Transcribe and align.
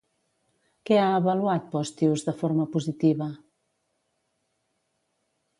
Què 0.89 0.97
ha 1.01 1.09
avaluat 1.17 1.67
Postius 1.75 2.25
de 2.31 2.35
forma 2.41 2.67
positiva? 2.77 3.31